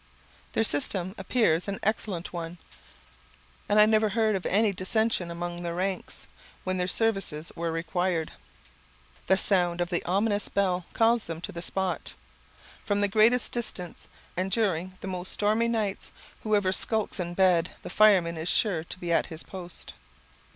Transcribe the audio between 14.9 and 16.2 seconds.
the most stormy nights,